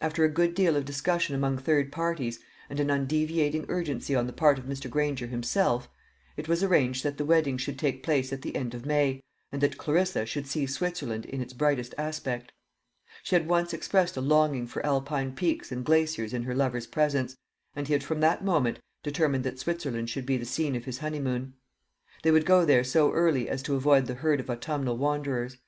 After 0.00 0.24
a 0.24 0.28
good 0.28 0.56
deal 0.56 0.74
of 0.74 0.84
discussion 0.84 1.36
among 1.36 1.58
third 1.58 1.92
parties, 1.92 2.40
and 2.68 2.80
an 2.80 2.90
undeviating 2.90 3.66
urgency 3.68 4.12
on 4.12 4.26
the 4.26 4.32
part 4.32 4.58
of 4.58 4.64
Mr. 4.64 4.90
Granger 4.90 5.28
himself, 5.28 5.88
it 6.36 6.48
was 6.48 6.64
arranged 6.64 7.04
that 7.04 7.18
the 7.18 7.24
wedding 7.24 7.56
should 7.56 7.78
take 7.78 8.02
place 8.02 8.32
at 8.32 8.42
the 8.42 8.56
end 8.56 8.74
of 8.74 8.84
May, 8.84 9.22
and 9.52 9.62
that 9.62 9.78
Clarissa 9.78 10.26
should 10.26 10.48
see 10.48 10.66
Switzerland 10.66 11.24
in 11.26 11.40
its 11.40 11.52
brightest 11.52 11.94
aspect. 11.96 12.50
She 13.22 13.36
had 13.36 13.46
once 13.46 13.72
expressed 13.72 14.16
a 14.16 14.20
longing 14.20 14.66
for 14.66 14.84
Alpine 14.84 15.36
peaks 15.36 15.70
and 15.70 15.84
glaciers 15.84 16.34
in 16.34 16.42
her 16.42 16.54
lover's 16.56 16.88
presence, 16.88 17.36
and 17.76 17.86
he 17.86 17.92
had 17.92 18.02
from 18.02 18.18
that 18.18 18.42
moment, 18.44 18.80
determined 19.04 19.44
that 19.44 19.60
Switzerland 19.60 20.10
should 20.10 20.26
be 20.26 20.36
the 20.36 20.44
scene 20.44 20.74
of 20.74 20.84
his 20.84 20.98
honeymoon. 20.98 21.54
They 22.24 22.32
would 22.32 22.44
go 22.44 22.64
there 22.64 22.82
so 22.82 23.12
early 23.12 23.48
as 23.48 23.62
to 23.62 23.76
avoid 23.76 24.06
the 24.06 24.14
herd 24.14 24.40
of 24.40 24.50
autumnal 24.50 24.96
wanderers. 24.96 25.58